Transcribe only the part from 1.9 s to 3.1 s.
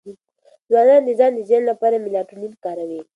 میلاټونین کاروي.